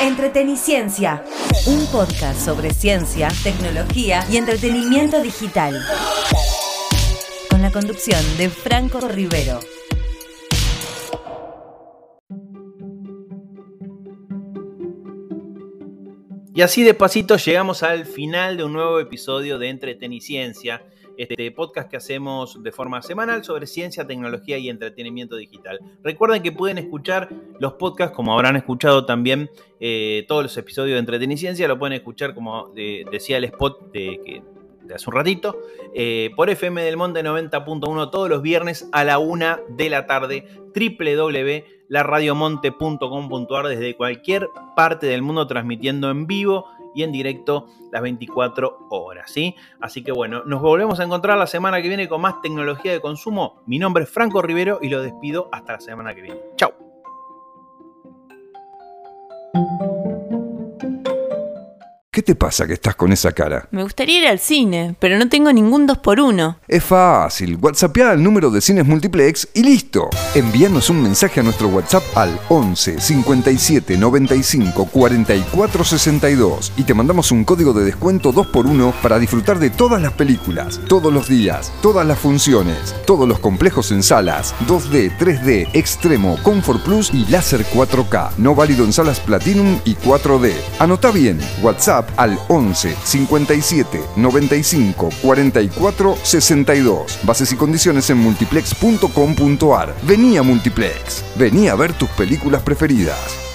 [0.00, 1.24] Entreteniciencia,
[1.66, 5.74] un podcast sobre ciencia, tecnología y entretenimiento digital.
[7.50, 9.58] Con la conducción de Franco Rivero.
[16.54, 20.80] Y así de pasito llegamos al final de un nuevo episodio de Entreteniciencia
[21.18, 25.80] este podcast que hacemos de forma semanal sobre ciencia, tecnología y entretenimiento digital.
[26.02, 27.28] Recuerden que pueden escuchar
[27.58, 29.50] los podcasts, como habrán escuchado también
[29.80, 34.42] eh, todos los episodios de Entreteniciencia, lo pueden escuchar, como decía el spot de,
[34.94, 35.58] hace un ratito,
[35.92, 40.46] eh, por FM del Monte 90.1 todos los viernes a la una de la tarde,
[40.74, 46.66] www.laradiomonte.com.ar desde cualquier parte del mundo transmitiendo en vivo
[46.98, 49.54] y en directo las 24 horas, ¿sí?
[49.80, 53.00] Así que bueno, nos volvemos a encontrar la semana que viene con más tecnología de
[53.00, 53.62] consumo.
[53.66, 56.40] Mi nombre es Franco Rivero y lo despido hasta la semana que viene.
[56.56, 56.87] Chao.
[62.18, 63.68] ¿Qué te pasa que estás con esa cara?
[63.70, 66.56] Me gustaría ir al cine, pero no tengo ningún 2x1.
[66.66, 70.10] Es fácil, WhatsAppea al número de cines multiplex y listo.
[70.34, 77.30] Envíanos un mensaje a nuestro WhatsApp al 11 57 95 44 62 y te mandamos
[77.30, 82.04] un código de descuento 2x1 para disfrutar de todas las películas, todos los días, todas
[82.04, 88.30] las funciones, todos los complejos en salas, 2D, 3D, Extremo, Comfort Plus y Láser 4K,
[88.38, 90.52] no válido en salas Platinum y 4D.
[90.80, 97.18] Anota bien, WhatsApp al 11 57 95 44 62.
[97.24, 99.94] Bases y condiciones en multiplex.com.ar.
[100.02, 101.24] Vení a Multiplex.
[101.36, 103.48] Vení a ver tus películas preferidas.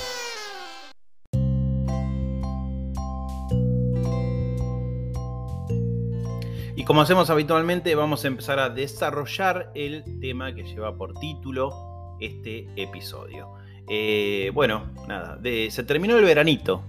[6.75, 12.17] Y como hacemos habitualmente, vamos a empezar a desarrollar el tema que lleva por título
[12.19, 13.53] este episodio.
[13.89, 16.83] Eh, bueno, nada, se terminó el veranito,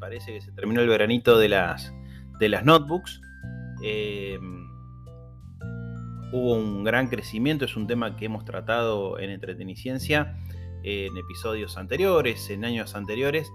[0.00, 1.94] Parece que se terminó el veranito de las,
[2.38, 3.20] de las notebooks.
[3.82, 4.66] Em,
[6.32, 10.36] hubo un gran crecimiento, es un tema que hemos tratado en Entreteniciencia
[10.82, 13.52] en episodios anteriores, en años anteriores.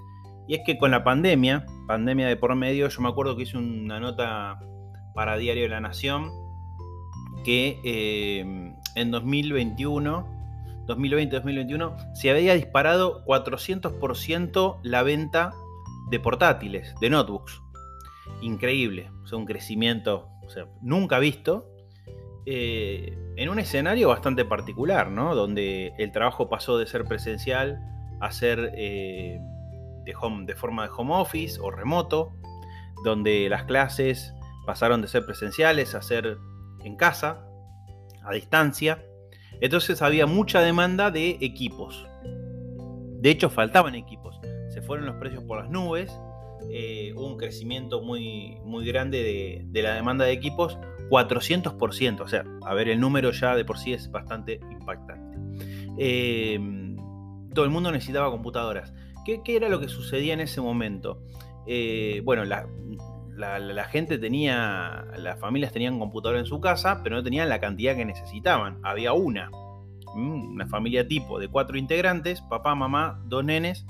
[0.47, 3.57] Y es que con la pandemia, pandemia de por medio, yo me acuerdo que hice
[3.57, 4.59] una nota
[5.15, 6.31] para Diario de la Nación
[7.43, 10.35] que em, en 2021
[10.87, 15.53] 2020-2021 se había disparado 400% la venta
[16.09, 17.61] de portátiles, de notebooks.
[18.41, 20.29] Increíble, o sea, un crecimiento
[20.81, 21.69] nunca visto.
[22.45, 25.35] Eh, en un escenario bastante particular, ¿no?
[25.35, 27.79] Donde el trabajo pasó de ser presencial
[28.21, 29.39] a ser eh,
[30.03, 32.33] de, home, de forma de home office o remoto,
[33.03, 34.33] donde las clases
[34.65, 36.37] pasaron de ser presenciales a ser
[36.83, 37.45] en casa,
[38.23, 39.03] a distancia.
[39.59, 42.07] Entonces había mucha demanda de equipos.
[43.19, 44.34] De hecho, faltaban equipos
[44.85, 46.11] fueron los precios por las nubes,
[46.69, 50.77] eh, hubo un crecimiento muy, muy grande de, la demanda de equipos,
[51.09, 55.37] 400%, o sea, a ver, el número ya de por sí es bastante impactante.
[55.97, 56.59] Eh,
[57.53, 58.93] todo el mundo necesitaba computadoras.
[59.25, 61.23] ¿Qué, era lo que sucedía en ese momento?
[61.67, 62.67] Eh, bueno, la,
[63.85, 68.05] gente tenía, las familias tenían computadora en su casa, pero no tenían la cantidad que
[68.05, 68.79] necesitaban.
[68.83, 69.49] Había una,
[70.15, 73.85] una familia tipo de cuatro integrantes, papá, mamá, dos nenes,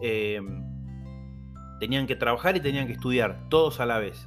[0.00, 0.64] Em,
[1.80, 4.26] tenían que trabajar y tenían que estudiar, todos a la vez.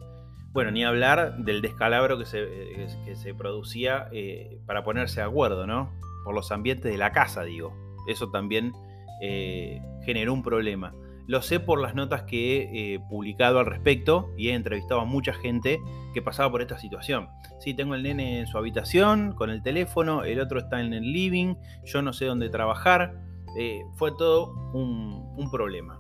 [0.54, 5.28] Bueno, ni hablar del descalabro que se, eh, que se producía eh, para ponerse de
[5.28, 5.94] acuerdo, ¿no?
[6.24, 7.74] Por los ambientes de la casa, digo.
[8.08, 8.74] Eso también
[9.22, 10.94] eh, generó un problema.
[11.28, 15.34] Lo sé por las notas que he publicado al respecto y he entrevistado a mucha
[15.34, 15.80] gente
[16.14, 17.28] que pasaba por esta situación.
[17.60, 21.12] Sí, tengo el nene en su habitación con el teléfono, el otro está en el
[21.12, 26.00] living, yo no sé dónde trabajar, eh, fue todo un, problema.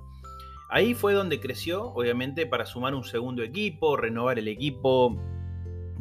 [0.69, 5.17] Ahí fue donde creció, obviamente, para sumar un segundo equipo, renovar el equipo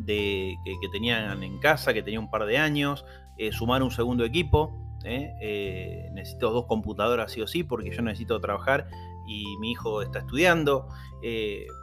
[0.04, 0.56] que,
[0.90, 3.04] tenían en casa, que tenía un par de años,
[3.38, 4.74] eh, sumar un segundo equipo.
[5.04, 6.10] ¿eh?
[6.12, 8.88] necesito dos computadoras sí o sí, porque yo necesito trabajar
[9.28, 10.88] y mi hijo está estudiando.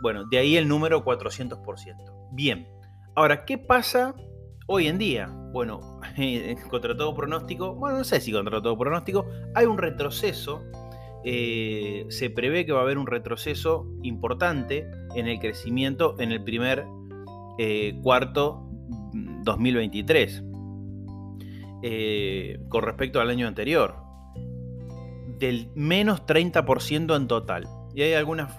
[0.02, 2.30] bueno, de ahí el número 400%.
[2.32, 2.68] Bien,
[3.16, 4.14] ahora, ¿qué pasa
[4.68, 5.43] hoy en día?
[5.54, 6.00] Bueno,
[6.70, 10.64] contra todo pronóstico, bueno, no sé si contra todo pronóstico, hay un retroceso.
[11.24, 16.44] Eh, se prevé que va a haber un retroceso importante en el crecimiento en el
[16.44, 16.86] primer
[17.60, 18.68] eh, cuarto
[19.44, 21.40] 2023 mm,
[21.84, 23.96] eh, con respecto al año anterior,
[25.38, 27.68] del menos 30% en total.
[27.94, 28.52] Y hay algunas,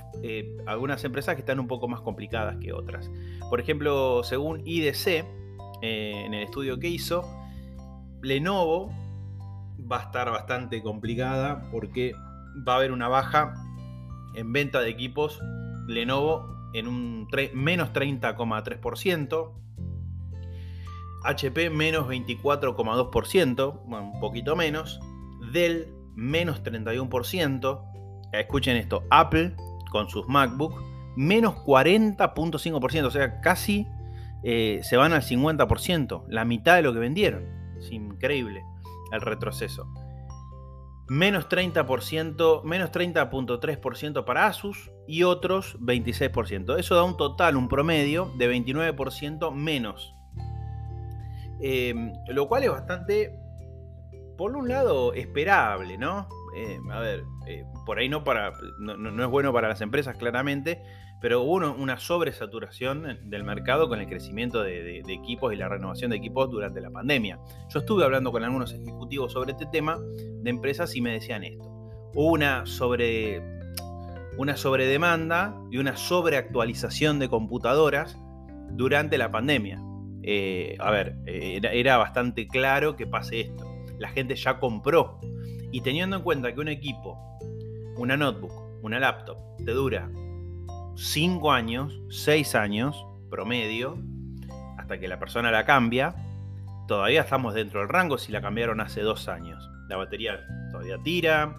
[0.64, 3.11] algunas empresas que están un poco más complicadas que otras.
[3.50, 5.25] Por ejemplo, según IDC,
[5.84, 7.28] en el estudio que hizo,
[8.22, 8.90] Lenovo
[9.90, 12.14] va a estar bastante complicada porque
[12.66, 13.52] va a haber una baja
[14.34, 15.40] En venta de equipos,
[15.86, 19.52] Lenovo en un menos 30,3%.
[21.22, 25.00] HP menos 24,2%, un poquito menos.
[25.52, 28.31] Dell menos 31%.
[28.32, 29.54] Escuchen esto, Apple
[29.90, 30.82] con sus MacBook
[31.16, 33.86] menos 40.5%, o sea, casi
[34.44, 37.46] eh, se van al 50%, la mitad de lo que vendieron.
[37.79, 38.62] Es increíble
[39.12, 39.88] el retroceso.
[41.08, 46.79] Menos 30%, menos 30.3% para Asus y otros 26%.
[46.79, 50.14] Eso da un total, un promedio de 29% menos.
[51.61, 53.38] Em, lo cual es bastante,
[54.37, 56.29] por un lado, esperable, ¿no?
[56.56, 60.82] Eh, a ver, eh, por ahí no, para, no, es bueno para las empresas claramente,
[61.20, 66.19] pero hubo una sobresaturación del mercado con el crecimiento de, equipos y la renovación de
[66.19, 67.38] equipos durante la pandemia.
[67.70, 71.64] Yo estuve hablando con algunos ejecutivos sobre este tema de empresas y me decían esto.
[72.14, 73.43] Hubo una sobre
[74.37, 78.19] una sobredemanda y una sobreactualización de computadoras
[78.70, 79.81] durante la pandemia.
[80.22, 83.64] Eh, a ver, eh, era, bastante claro que pase esto.
[83.99, 85.20] La gente ya compró.
[85.70, 87.19] Y teniendo en cuenta que un equipo,
[87.96, 88.52] una notebook,
[88.82, 90.10] una laptop, te dura
[90.96, 93.99] 5 años, 6 años promedio,
[94.79, 96.14] hasta que la persona la cambia,
[96.87, 99.69] todavía estamos dentro del rango si la cambiaron hace 2 años.
[99.88, 101.56] La batería todavía tira,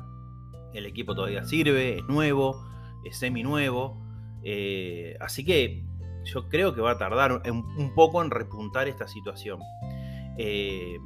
[0.73, 2.65] el equipo todavía sirve, es nuevo,
[3.03, 4.01] es semi nuevo.
[4.43, 5.83] Eh, así que
[6.23, 9.59] yo creo que va a tardar un, poco en repuntar esta situación.
[10.37, 10.97] Eh,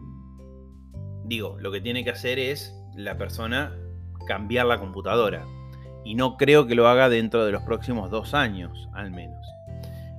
[1.26, 3.76] digo, lo que tiene que hacer es la persona
[4.28, 5.46] cambiar la computadora
[6.10, 9.46] y no creo que lo haga dentro de los próximos dos años, al menos.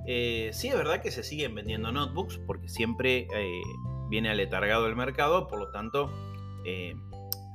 [0.05, 3.61] Eh, sí es verdad que se siguen vendiendo notebooks porque siempre eh,
[4.09, 6.09] viene aletargado el mercado, por lo tanto
[6.65, 6.95] eh,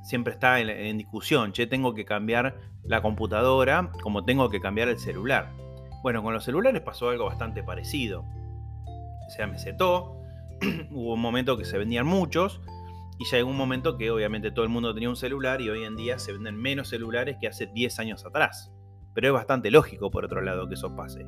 [0.03, 4.99] siempre está en, discusión, che, tengo que cambiar la computadora como tengo que cambiar el
[4.99, 5.51] celular.
[6.03, 8.23] Bueno, con los celulares pasó algo bastante parecido.
[9.29, 10.15] Se amesetó,
[10.91, 12.61] hubo un momento que se vendían muchos,
[13.19, 15.83] y ya llegó un momento que obviamente todo el mundo tenía un celular y hoy
[15.83, 18.71] en día se venden menos celulares que hace 10 años atrás.
[19.13, 21.25] Pero es bastante lógico, por otro lado, que eso pase.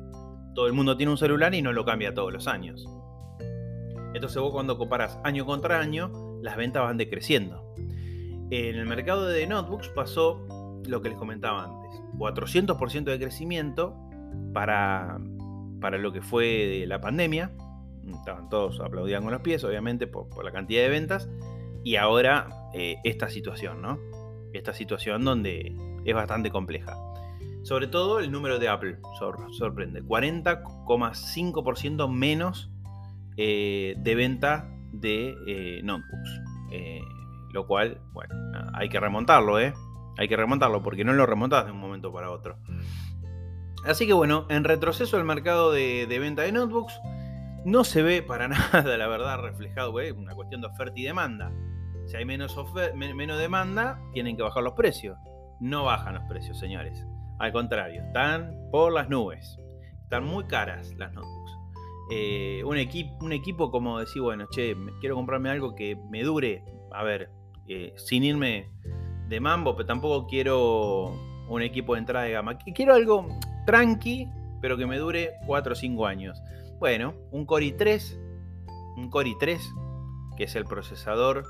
[0.54, 2.86] Todo el mundo tiene un celular y no lo cambia todos los años.
[4.14, 7.74] Entonces vos cuando comparas año contra año, las ventas van decreciendo.
[8.50, 10.46] En el mercado de notebooks pasó
[10.86, 12.00] lo que les comentaba antes.
[12.18, 13.96] 400% de crecimiento
[14.52, 15.18] para,
[15.80, 17.52] para lo que fue la pandemia.
[18.06, 21.28] Estaban todos aplaudían con los pies, obviamente, por la cantidad de ventas
[21.84, 23.98] y ahora eh, esta situación, ¿no?
[24.52, 26.96] Esta situación donde es bastante compleja.
[27.62, 28.98] Sobre todo el número de Apple
[29.52, 30.02] sorprende.
[30.02, 32.70] 40,5% menos
[33.36, 36.40] eh, de venta de eh, notebooks.
[37.52, 38.34] lo cual, bueno,
[38.74, 39.74] hay que remontarlo, ¿eh?
[40.18, 42.58] Hay que remontarlo porque no lo remontas de un momento para otro.
[43.84, 47.00] Así que bueno, en retroceso el mercado de, de venta de notebooks
[47.64, 51.52] no se ve para nada, la verdad, reflejado, es una cuestión de oferta y demanda.
[52.06, 52.56] Si hay menos,
[52.94, 55.16] menos demanda, tienen que bajar los precios.
[55.60, 57.06] No bajan los precios, señores.
[57.38, 59.58] Al contrario, están por las nubes.
[60.02, 61.52] Están muy caras las notebooks.
[62.10, 62.76] Eh, un,
[63.24, 67.30] un equipo como decir, bueno, che, quiero comprarme algo que me dure, a ver,
[67.68, 68.68] eh, sin irme
[69.28, 71.14] de mambo, pero tampoco quiero
[71.48, 72.58] un equipo de entrada de gama.
[72.58, 73.28] Quiero algo
[73.64, 74.28] tranqui,
[74.60, 76.42] pero que me dure 4 o 5 años.
[76.80, 78.16] Bueno, un Core i3,
[78.96, 79.60] un Core i3,
[80.38, 81.44] que es el procesador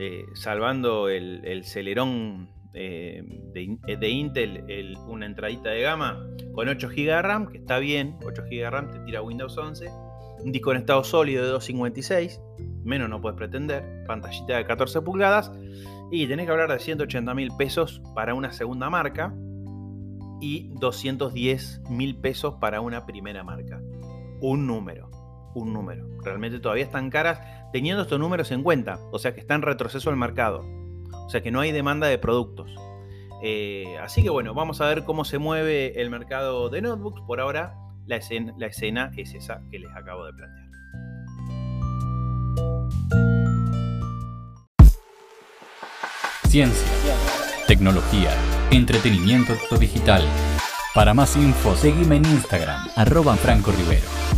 [0.00, 3.22] eh, salvando el, celerón eh,
[3.52, 8.42] de, Intel, una entradita de gama con 8 GB de RAM, que está bien, 8
[8.42, 9.88] GB de RAM te tira Windows 11,
[10.40, 12.40] un disco en estado sólido de 256,
[12.82, 15.52] menos no puedes pretender, pantallita de 14 pulgadas,
[16.10, 19.32] y tenés que hablar de 180 mil pesos para una segunda marca
[20.40, 23.80] y 210 mil pesos para una primera marca.
[24.46, 25.08] Un número
[25.54, 26.06] un número.
[26.22, 27.40] Realmente todavía están caras
[27.72, 28.98] teniendo estos números en cuenta.
[29.12, 30.64] O sea que está en retroceso el mercado.
[31.12, 32.74] O sea que no hay demanda de productos.
[33.42, 37.22] Eh, así que bueno, vamos a ver cómo se mueve el mercado de notebooks.
[37.26, 37.74] Por ahora
[38.06, 40.64] la escena, es esa que les acabo de plantear.
[46.48, 47.14] Ciencia,
[47.66, 48.30] tecnología,
[48.70, 50.22] entretenimiento digital.
[50.94, 54.33] Para más info, seguime en Instagram, arroba Franco Rivero.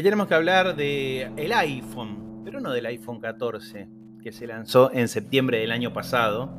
[0.00, 3.86] Y tenemos que hablar del el iPhone, pero no del iPhone 14,
[4.22, 6.50] que se lanzó en septiembre del año pasado.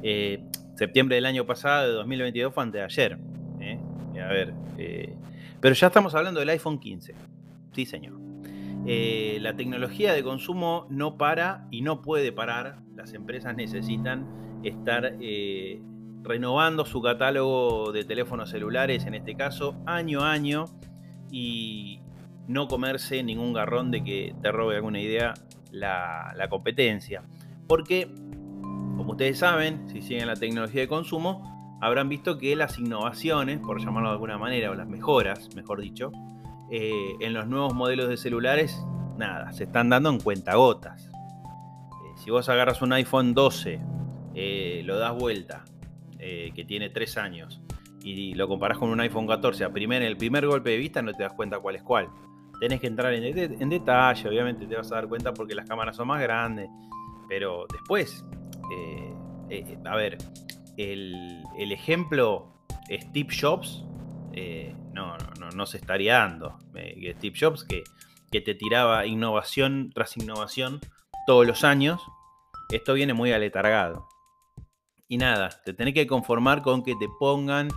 [0.00, 0.44] Eh,
[0.76, 3.18] septiembre del año pasado, de 2022, fue antes de ayer.
[3.58, 3.80] ¿eh?
[4.24, 5.12] A ver, eh,
[5.58, 7.16] pero ya estamos hablando del iPhone 15.
[7.72, 8.20] Sí, señor.
[8.86, 12.78] La tecnología de consumo no para y no puede parar.
[12.94, 15.14] Las empresas necesitan estar
[16.22, 20.66] renovando su catálogo de teléfonos celulares, en este caso, año a año,
[21.32, 22.02] y
[22.48, 25.34] no comerse ningún garrón de que te robe alguna idea
[25.70, 27.22] la, competencia.
[27.66, 28.06] Porque,
[28.96, 33.80] como ustedes saben, si siguen la tecnología de consumo, habrán visto que las innovaciones, por
[33.80, 36.10] llamarlo de alguna manera, o las mejoras, mejor dicho,
[36.70, 38.82] eh, en los nuevos modelos de celulares,
[39.16, 41.06] nada, se están dando en cuentagotas.
[41.06, 43.80] Eh, si vos agarras un iPhone 12,
[44.34, 45.64] eh, lo das vuelta,
[46.18, 47.62] que tiene 3 años,
[48.02, 51.12] y lo comparás con un iPhone 14, a primer, el primer golpe de vista no
[51.12, 52.08] te das cuenta cuál es cuál.
[52.60, 56.08] Tenés que entrar en, detalle, obviamente te vas a dar cuenta porque las cámaras son
[56.08, 56.68] más grandes,
[57.28, 58.24] pero después,
[59.84, 60.18] a ver,
[60.76, 62.52] el, ejemplo
[62.90, 63.84] Steve Jobs
[64.32, 65.16] eh, no,
[65.54, 66.58] no, se estaría dando.
[66.74, 67.82] Eh, Steve Jobs, que,
[68.30, 70.80] que, te tiraba innovación tras innovación
[71.26, 72.00] todos los años,
[72.70, 74.08] esto viene muy aletargado.
[75.08, 77.68] Y nada, te tenés que conformar con que te pongan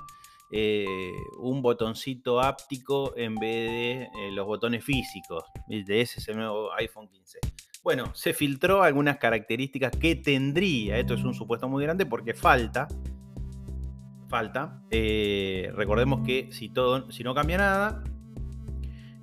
[0.52, 0.86] eh,
[1.40, 5.44] un botoncito áptico en vez de los botones físicos.
[5.68, 7.40] De ese nuevo iPhone 15.
[7.84, 10.98] Bueno, se filtró algunas características que tendría.
[10.98, 12.88] Esto es un supuesto muy grande porque falta
[14.32, 14.82] falta.
[14.90, 18.04] Eh, recordemos que si, todo, si no cambia nada,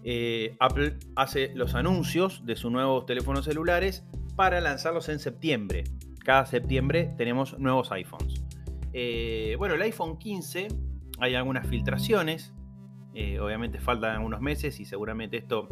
[0.05, 4.05] eh, Apple hace los anuncios de sus nuevos teléfonos celulares
[4.37, 5.85] para lanzarlos en septiembre.
[6.25, 8.45] Cada septiembre tenemos nuevos iPhones.
[8.93, 10.69] Eh, bueno, el iPhone 15
[11.21, 12.55] hay algunas filtraciones.
[13.41, 15.69] obviamente faltan algunos meses y seguramente esto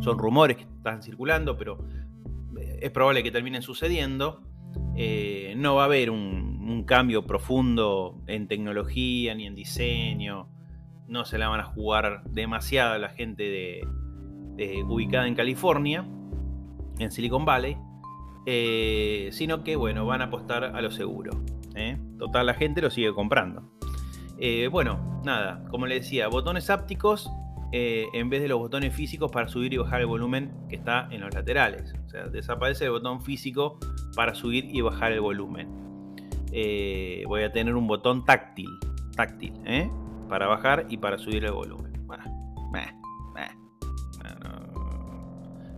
[0.00, 1.84] son rumores que están circulando, pero
[2.80, 4.42] es probable que terminen sucediendo.
[5.56, 6.50] no va a haber un,
[6.86, 10.48] cambio profundo en tecnología ni en diseño.
[11.08, 13.82] No se la van a jugar demasiado la gente
[14.86, 16.06] ubicada en California,
[16.98, 17.76] en Silicon Valley,
[18.46, 21.32] eh, sino que bueno, van a apostar a lo seguro.
[21.74, 21.98] ¿eh?
[22.18, 23.70] Total, la gente lo sigue comprando.
[24.40, 27.30] Eh, bueno, nada, como le decía, botones ápticos
[27.72, 31.20] en vez de los botones físicos para subir y bajar el volumen que está en
[31.20, 31.94] los laterales.
[32.04, 33.78] O sea, desaparece el botón físico
[34.16, 35.68] para subir y bajar el volumen.
[36.52, 38.68] Eh, voy a tener un botón táctil,
[39.14, 39.88] táctil, ¿eh?
[40.28, 41.90] para bajar y para subir el volumen.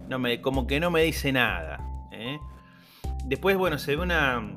[0.09, 1.79] no, me, como que no me dice nada.
[2.13, 2.39] ¿eh?
[3.25, 4.57] Después, bueno, se ve una.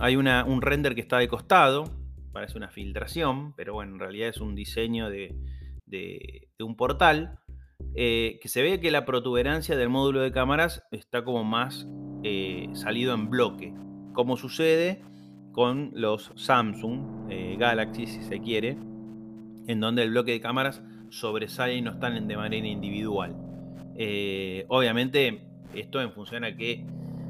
[0.00, 1.84] Hay una, un render que está de costado.
[2.34, 5.34] Parece una filtración, pero bueno, en realidad es un diseño de,
[6.58, 7.38] un portal.
[7.94, 11.88] que se ve que la protuberancia del módulo de cámaras está como más
[12.74, 13.72] salido en bloque
[14.14, 15.02] como sucede
[15.52, 18.78] con los Samsung eh, Galaxy, si se quiere,
[19.66, 23.36] en donde el bloque de cámaras sobresale y no están de manera individual.
[23.96, 26.86] Eh, obviamente, esto en función a que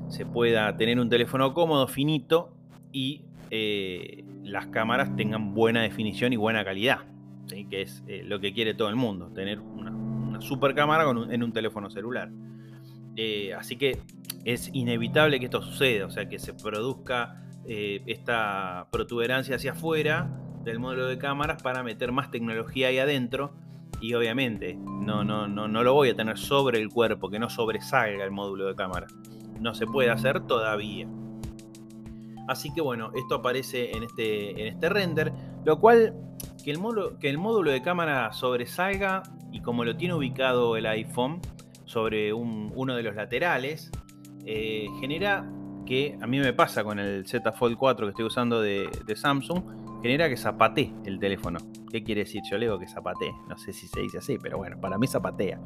[0.08, 2.56] se pueda tener un teléfono cómodo, finito
[2.92, 3.25] y
[3.56, 7.02] eh, las cámaras tengan buena definición y buena calidad,
[7.49, 11.88] que es lo que quiere todo el mundo, tener una, super cámara en un teléfono
[11.88, 12.30] celular.
[13.56, 13.99] así que
[14.44, 20.30] es inevitable que esto suceda, o sea, que se produzca eh, esta protuberancia hacia afuera
[20.64, 23.54] del módulo de cámaras para meter más tecnología ahí adentro
[24.00, 27.49] y obviamente no, no, no, no lo voy a tener sobre el cuerpo, que no
[27.49, 29.06] sobresalga el módulo de cámara.
[29.61, 31.08] No se puede hacer todavía.
[32.48, 35.32] Así que bueno, esto aparece en este, en este render,
[35.64, 36.14] lo cual
[36.62, 39.22] que el, módulo, que el módulo de cámara sobresalga
[39.52, 41.40] y como lo tiene ubicado el iPhone
[41.84, 43.90] sobre uno de los laterales,
[44.46, 45.48] eh, genera
[45.86, 50.02] que a mí me pasa con el Z Fold 4 que estoy usando de, Samsung,
[50.02, 51.58] genera que zapatee el teléfono.
[51.90, 52.42] ¿Qué quiere decir?
[52.50, 53.32] Yo le digo que zapatee.
[53.48, 55.60] No sé si se dice así, pero bueno, para mí zapatea.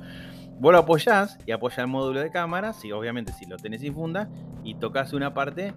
[0.61, 3.95] Vos lo apoyás y apoya el módulo de cámara, si, obviamente si lo tenés sin
[3.95, 4.29] funda,
[4.65, 5.73] y tocas una parte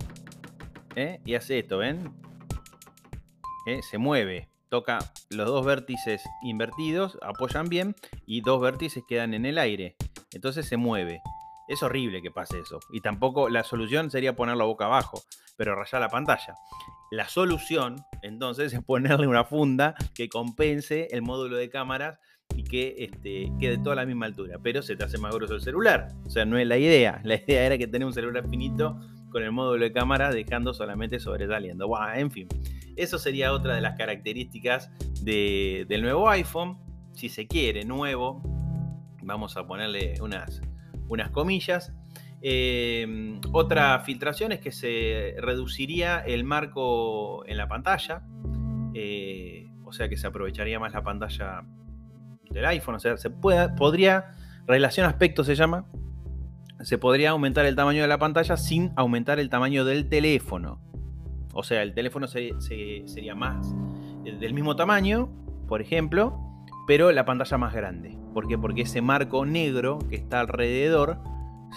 [0.95, 1.19] ¿eh?
[1.25, 2.13] y hace esto, ¿ven?
[3.67, 3.79] ¿Eh?
[3.89, 4.49] Se mueve.
[4.69, 7.95] Toca los dos vértices invertidos, apoyan bien
[8.25, 9.95] y dos vértices quedan en el aire.
[10.31, 11.21] Entonces se mueve.
[11.67, 12.79] Es horrible que pase eso.
[12.91, 15.21] Y tampoco la solución sería ponerlo boca abajo,
[15.57, 16.55] pero rayar la pantalla.
[17.11, 22.19] La solución, entonces, es ponerle una funda que compense el módulo de cámaras
[22.55, 24.57] y que este, quede toda a la misma altura.
[24.63, 26.07] Pero se te hace más grueso el celular.
[26.25, 27.19] O sea, no es la idea.
[27.25, 28.97] La idea era que tener un celular finito
[29.31, 31.89] con el módulo de cámara dejando solamente sobresaliendo.
[32.13, 32.47] en fin,
[32.95, 34.91] eso sería otra de las características
[35.23, 36.77] del nuevo iPhone.
[37.13, 38.41] Si se quiere, nuevo.
[39.23, 40.61] Vamos a ponerle unas
[41.11, 41.93] unas comillas.
[42.41, 48.23] Eh, otra filtración es que se reduciría el marco en la pantalla,
[48.95, 51.63] eh, o sea que se aprovecharía más la pantalla
[52.49, 52.95] del iPhone.
[52.95, 54.31] O sea, se puede, podría,
[54.65, 55.85] relación aspecto se llama,
[56.83, 60.79] se podría aumentar el tamaño de la pantalla sin aumentar el tamaño del teléfono.
[61.53, 63.75] O sea, el teléfono sería más
[64.25, 65.29] eh, del mismo tamaño,
[65.67, 66.39] por ejemplo,
[66.87, 68.17] pero la pantalla más grande.
[68.33, 68.57] ¿Por qué?
[68.57, 71.19] Porque ese marco negro que está alrededor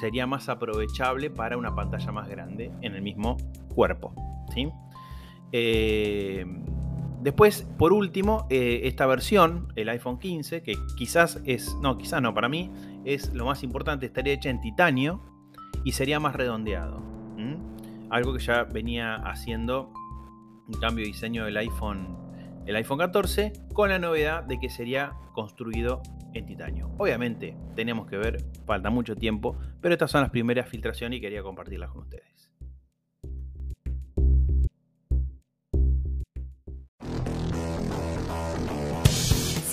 [0.01, 3.37] sería más aprovechable para una pantalla más grande en el mismo
[3.75, 4.15] cuerpo.
[4.55, 4.69] ¿sí?
[5.53, 6.45] Eh,
[7.25, 12.35] después, por último, eh, esta versión, el iPhone 15, que quizás es, no, quizás no,
[12.35, 12.71] para mí
[13.05, 15.23] es lo más importante, estaría hecha en titanio
[15.85, 17.03] y sería más redondeado.
[18.11, 19.93] Algo que ya venía haciendo
[20.69, 22.17] un cambio de diseño del iPhone,
[22.67, 26.03] el iPhone 14, con la novedad de que sería construido
[26.35, 26.91] en titanio.
[26.99, 31.43] Obviamente, tenemos que ver, falta mucho tiempo, pero estas son las primeras filtraciones y quería
[31.43, 32.53] compartirlas con ustedes.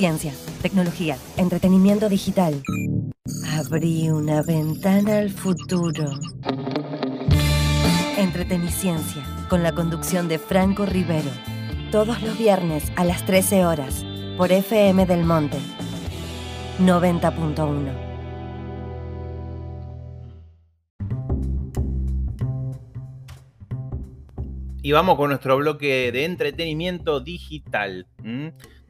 [0.01, 2.63] Ciencia, tecnología, entretenimiento digital.
[3.55, 6.05] Abrí una ventana al futuro.
[8.17, 11.29] Entreteniciencia, con la conducción de Franco Rivero.
[11.91, 14.03] Todos los viernes a las 13 horas,
[14.37, 15.59] por FM del Monte
[16.79, 18.11] 90.1.
[24.81, 28.07] Y vamos con nuestro bloque de entretenimiento digital.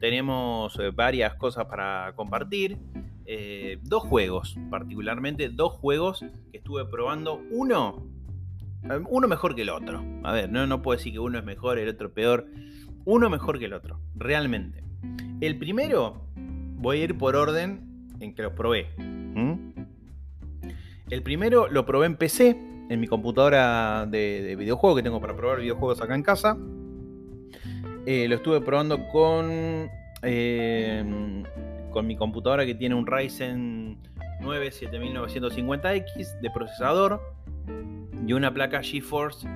[0.02, 2.76] Tenemos eh, varias cosas para compartir.
[3.24, 7.40] Eh, dos juegos, particularmente dos juegos que estuve probando.
[7.52, 8.08] Uno,
[8.82, 10.04] eh, uno mejor que el otro.
[10.24, 12.48] A ver, no, no puedo decir que uno es mejor, el otro peor.
[13.04, 14.82] Uno mejor que el otro, realmente.
[15.40, 18.88] El primero voy a ir por orden en que los probé.
[21.10, 22.56] El primero lo probé en PC,
[22.88, 26.58] en mi computadora de, videojuegos que tengo para probar videojuegos acá en casa.
[28.04, 29.88] Eh, lo estuve probando con,
[30.22, 31.04] eh,
[31.90, 33.96] con mi computadora que tiene un Ryzen
[34.40, 37.22] 9 7950X de procesador
[38.26, 39.46] y una placa GeForce,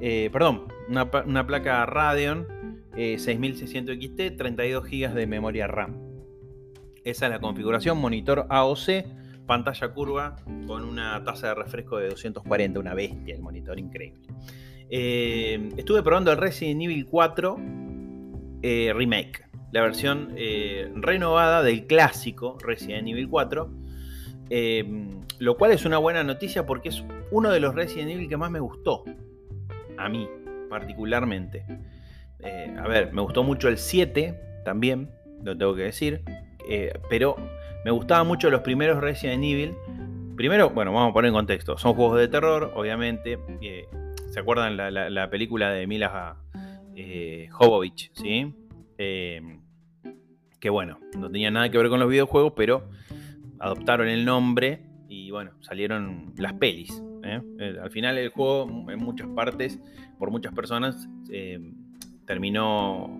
[0.00, 2.46] eh, perdón, una, placa Radeon
[2.94, 5.96] 6600 XT, 32 GB de memoria RAM.
[7.04, 9.04] Esa es la configuración, monitor AOC,
[9.46, 10.36] pantalla curva
[10.66, 14.28] con una tasa de refresco de 240, una bestia el monitor, increíble.
[14.88, 17.81] Estuve probando el Resident Evil 4
[18.62, 23.70] eh, Remake, la versión eh, renovada del clásico Resident Evil 4,
[25.38, 28.50] lo cual es una buena noticia porque es uno de los Resident Evil que más
[28.50, 29.04] me gustó,
[29.98, 30.28] a mí
[30.68, 31.64] particularmente.
[32.78, 35.10] a ver, me gustó mucho el 7 también,
[35.42, 36.22] lo tengo que decir.
[36.68, 37.36] Eh, pero
[37.84, 39.74] me gustaban mucho los primeros Resident Evil.
[40.36, 41.76] Primero, bueno, vamos a poner en contexto.
[41.78, 43.38] Son juegos de terror, obviamente.
[43.60, 43.86] Eh,
[44.30, 46.36] ¿Se acuerdan la, la, película de Mila
[46.96, 48.10] eh, Jovovich?
[48.14, 48.54] ¿sí?
[48.96, 52.88] que bueno, no tenía nada que ver con los videojuegos, pero
[53.58, 57.02] adoptaron el nombre y bueno, salieron las pelis.
[57.24, 59.80] al final el juego, en muchas partes,
[60.20, 61.08] por muchas personas,
[62.26, 63.10] terminó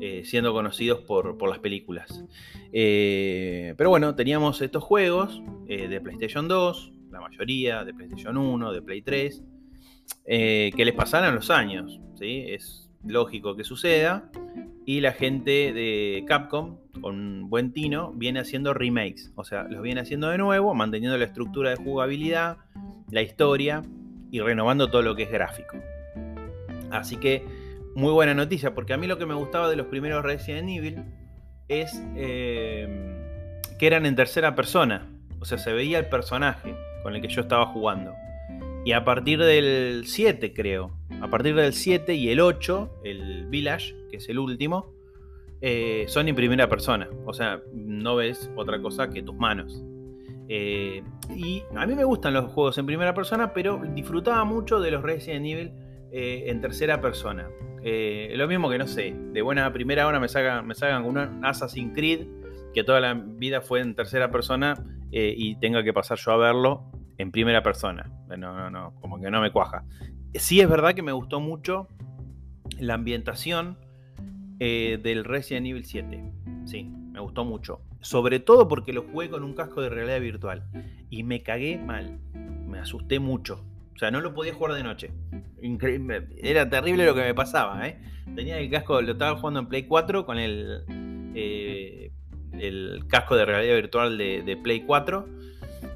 [0.00, 2.24] eh, siendo conocidos por, las películas.
[2.72, 8.72] Eh, pero bueno, teníamos estos juegos eh, de PlayStation 2, la mayoría, de PlayStation 1,
[8.72, 9.42] de Play 3,
[10.26, 12.00] que les pasaran los años.
[12.18, 12.44] ¿sí?
[12.48, 14.30] Es lógico que suceda.
[14.86, 19.32] Y la gente de Capcom, con buen tino, viene haciendo remakes.
[19.34, 22.58] O sea, los viene haciendo de nuevo, manteniendo la estructura de jugabilidad,
[23.10, 23.82] la historia
[24.30, 25.76] y renovando todo lo que es gráfico.
[26.90, 27.44] Así que
[27.94, 31.04] muy buena noticia, porque a mí lo que me gustaba de los primeros Resident Evil
[31.68, 32.88] es eh,
[33.78, 35.06] que eran en tercera persona.
[35.40, 38.14] O sea, se veía el personaje con el que yo estaba jugando.
[38.84, 40.92] Y a partir del 7, creo,
[41.24, 44.92] a partir del 7 y el 8, el Village, que es el último,
[45.60, 47.08] eh, son en primera persona.
[47.26, 49.82] O sea, no ves otra cosa que tus manos.
[50.48, 51.02] Eh,
[51.34, 55.02] y a mí me gustan los juegos en primera persona, pero disfrutaba mucho de los
[55.02, 55.72] Resident Evil
[56.12, 57.48] en tercera persona.
[57.86, 61.94] Eh, lo mismo que no sé, de buena primera hora me sacan, me sacan Assassin's
[61.94, 62.26] Creed
[62.72, 64.74] que toda la vida fue en tercera persona
[65.12, 68.10] eh, y tenga que pasar yo a verlo en primera persona.
[68.28, 69.84] No, no, no, como que no me cuaja.
[70.34, 71.88] Sí es verdad que me gustó mucho
[72.78, 73.78] la ambientación
[74.58, 76.32] eh, del Resident Evil 7.
[76.64, 77.80] Sí, me gustó mucho.
[78.00, 80.64] Sobre todo porque lo jugué con un casco de realidad virtual.
[81.10, 82.18] Y me cagué mal.
[82.66, 83.64] Me asusté mucho.
[83.94, 85.12] O sea, no lo podía jugar de noche.
[86.36, 88.00] Era terrible lo que me pasaba, ¿eh?
[88.34, 90.84] Tenía el casco, lo estaba jugando en Play 4 con el,
[91.34, 92.10] eh,
[92.58, 95.26] el casco de realidad virtual de, Play 4.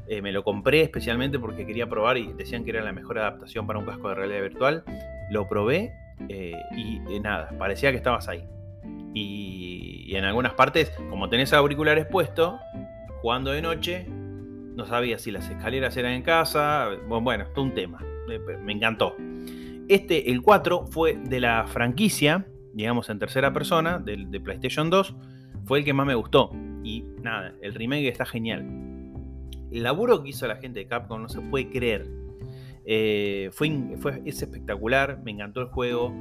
[0.08, 3.66] Eh, me lo compré especialmente porque quería probar y decían que era la mejor adaptación
[3.66, 4.84] para un casco de realidad virtual.
[5.30, 5.92] Lo probé
[6.76, 8.44] y nada, parecía que estabas ahí.
[9.14, 12.54] Y, en algunas partes, como tenés auriculares puestos,
[13.20, 16.88] jugando de noche, no sabía si las escaleras eran en casa.
[17.06, 17.98] Bueno, todo un tema.
[18.62, 19.16] Me encantó.
[19.88, 25.14] Este, el 4, fue de la franquicia, digamos en tercera persona, de, de PlayStation 2.
[25.64, 26.50] Fue el que más me gustó.
[26.84, 28.87] Y nada, el remake está genial.
[29.72, 32.06] El laburo que hizo la gente de Capcom no se puede creer.
[32.90, 36.14] Eh, fue, fue, es espectacular, me encantó el juego,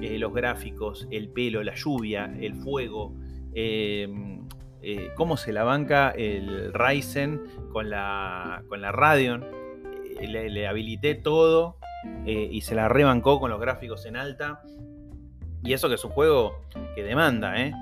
[0.00, 3.12] eh, los gráficos, el pelo, la lluvia, el fuego,
[3.54, 4.08] eh,
[5.16, 7.40] cómo se la banca el Ryzen
[7.72, 9.44] con la, con la Radeon.
[10.20, 11.78] Le, le, habilité todo
[12.24, 14.62] y se la rebancó con los gráficos en alta.
[15.64, 16.60] Y eso que es un juego
[16.94, 17.72] que demanda, ¿eh?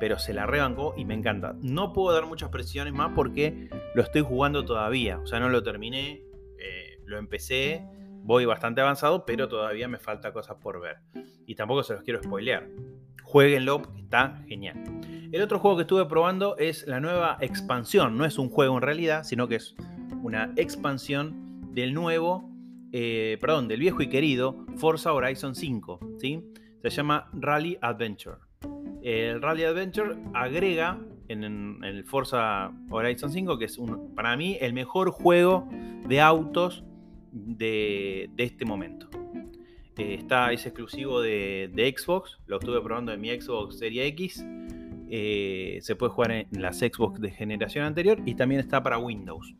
[0.00, 1.54] Pero se la rebancó y me encanta.
[1.60, 5.18] No puedo dar muchas presiones más porque lo estoy jugando todavía.
[5.18, 6.22] O sea, no lo terminé,
[6.58, 7.84] eh, lo empecé,
[8.22, 10.98] voy bastante avanzado, pero todavía me falta cosas por ver.
[11.46, 12.68] Y tampoco se los quiero spoilear.
[13.22, 14.82] Jueguenlo, está genial.
[15.32, 18.16] El otro juego que estuve probando es la nueva expansión.
[18.16, 19.74] No es un juego en realidad, sino que es
[20.22, 22.50] una expansión del nuevo,
[22.92, 26.00] eh, perdón, del viejo y querido Forza Horizon 5.
[26.18, 26.44] ¿sí?
[26.82, 28.36] Se llama Rally Adventure.
[29.04, 33.78] El Rally Adventure agrega en, el Forza Horizon 5, que es
[34.16, 35.68] para mí el mejor juego
[36.08, 36.84] de autos
[37.30, 39.10] de, este momento.
[39.98, 44.42] Eh, está, es exclusivo de, Xbox, lo estuve probando en mi Xbox Series X.
[45.10, 49.54] Eh, se puede jugar en las Xbox de generación anterior y también está para Windows.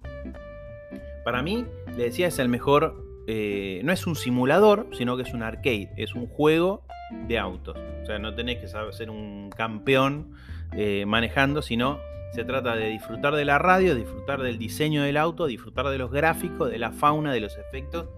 [1.22, 3.04] Para mí, le decía, es el mejor.
[3.26, 5.90] Eh, no es un simulador, sino que es un arcade.
[5.98, 6.86] Es un juego
[7.26, 7.76] de autos.
[8.02, 10.32] O sea, no tenés que ser un campeón
[10.72, 11.98] eh, manejando, sino
[12.32, 16.10] se trata de disfrutar de la radio, disfrutar del diseño del auto, disfrutar de los
[16.10, 18.08] gráficos, de la fauna, de los efectos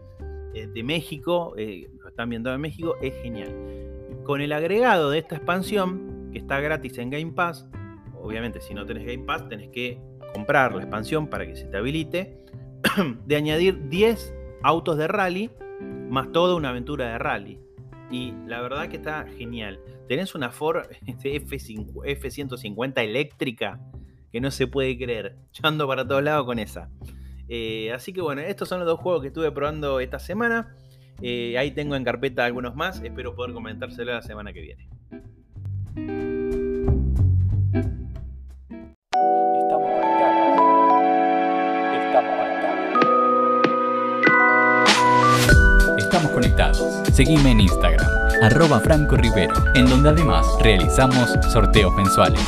[0.54, 1.54] eh, de México.
[1.58, 3.54] Eh, lo están viendo en México, es genial.
[4.24, 7.68] Con el agregado de esta expansión, que está gratis en Game Pass,
[8.22, 10.00] obviamente si no tenés Game Pass, tenés que
[10.32, 12.38] comprar la expansión para que se te habilite,
[13.26, 15.50] de añadir 10 autos de rally,
[16.08, 17.65] más toda una aventura de rally.
[18.10, 19.80] Y la verdad que está genial.
[20.08, 23.80] Tenés una Ford F150 eléctrica
[24.32, 25.36] que no se puede creer.
[25.52, 26.90] Yo ando para todos lados con esa.
[27.48, 30.76] Eh, así que bueno, estos son los dos juegos que estuve probando esta semana.
[31.22, 33.02] Eh, ahí tengo en carpeta algunos más.
[33.02, 36.35] Espero poder comentárselo la semana que viene.
[46.16, 46.78] Estamos conectados.
[47.12, 48.06] Seguime en Instagram,
[48.40, 52.40] arroba Franco Rivero, en donde además realizamos sorteos mensuales.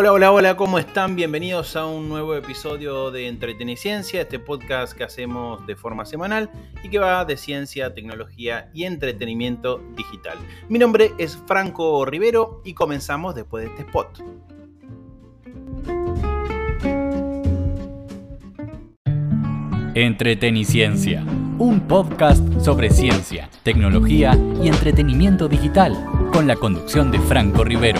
[0.00, 1.16] Hola, hola, hola, ¿cómo están?
[1.16, 6.50] Bienvenidos a un nuevo episodio de Entreteniciencia, este podcast que hacemos de forma semanal
[6.84, 10.38] y que va de ciencia, tecnología y entretenimiento digital.
[10.68, 14.22] Mi nombre es Franco Rivero y comenzamos después de este spot.
[19.96, 21.24] Entreteniciencia,
[21.58, 27.98] un podcast sobre ciencia, tecnología y entretenimiento digital, con la conducción de Franco Rivero